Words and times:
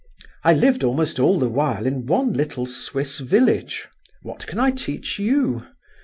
"I 0.43 0.55
lived 0.55 0.83
almost 0.83 1.19
all 1.19 1.37
the 1.37 1.47
while 1.47 1.85
in 1.85 2.07
one 2.07 2.33
little 2.33 2.65
Swiss 2.65 3.19
village; 3.19 3.87
what 4.23 4.47
can 4.47 4.57
I 4.57 4.71
teach 4.71 5.19
you? 5.19 5.67